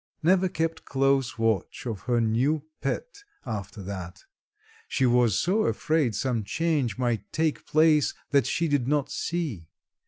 Neva 0.23 0.49
kept 0.49 0.83
close 0.83 1.37
watch 1.37 1.85
of 1.85 1.99
her 2.09 2.19
new 2.19 2.63
pet 2.81 3.23
after 3.45 3.83
that, 3.83 4.23
she 4.87 5.05
was 5.05 5.37
so 5.37 5.65
afraid 5.67 6.15
some 6.15 6.43
change 6.43 6.97
might 6.97 7.31
take 7.31 7.67
place 7.67 8.15
that 8.31 8.47
she 8.47 8.67
did 8.67 8.87
not 8.87 9.11
see. 9.11 9.67